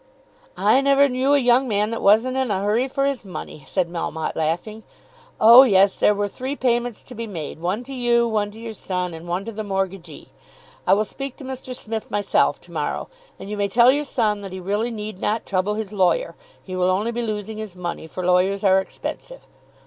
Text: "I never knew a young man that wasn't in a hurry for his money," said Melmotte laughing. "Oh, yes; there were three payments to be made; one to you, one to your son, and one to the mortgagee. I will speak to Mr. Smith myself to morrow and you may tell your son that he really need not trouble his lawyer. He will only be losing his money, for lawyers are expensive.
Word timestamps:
"I 0.57 0.81
never 0.81 1.07
knew 1.07 1.35
a 1.35 1.37
young 1.37 1.67
man 1.67 1.91
that 1.91 2.01
wasn't 2.01 2.35
in 2.35 2.49
a 2.49 2.63
hurry 2.63 2.87
for 2.87 3.05
his 3.05 3.23
money," 3.23 3.65
said 3.67 3.87
Melmotte 3.87 4.35
laughing. 4.35 4.81
"Oh, 5.39 5.61
yes; 5.61 5.99
there 5.99 6.15
were 6.15 6.27
three 6.27 6.55
payments 6.55 7.03
to 7.03 7.13
be 7.13 7.27
made; 7.27 7.59
one 7.59 7.83
to 7.83 7.93
you, 7.93 8.27
one 8.27 8.49
to 8.49 8.59
your 8.59 8.73
son, 8.73 9.13
and 9.13 9.27
one 9.27 9.45
to 9.45 9.51
the 9.51 9.63
mortgagee. 9.63 10.29
I 10.87 10.95
will 10.95 11.05
speak 11.05 11.35
to 11.35 11.43
Mr. 11.43 11.75
Smith 11.75 12.09
myself 12.09 12.59
to 12.61 12.71
morrow 12.71 13.09
and 13.37 13.47
you 13.51 13.57
may 13.57 13.67
tell 13.67 13.91
your 13.91 14.03
son 14.03 14.41
that 14.41 14.51
he 14.53 14.59
really 14.59 14.89
need 14.89 15.19
not 15.19 15.45
trouble 15.45 15.75
his 15.75 15.93
lawyer. 15.93 16.35
He 16.63 16.75
will 16.75 16.89
only 16.89 17.11
be 17.11 17.21
losing 17.21 17.59
his 17.59 17.75
money, 17.75 18.07
for 18.07 18.25
lawyers 18.25 18.63
are 18.63 18.81
expensive. 18.81 19.41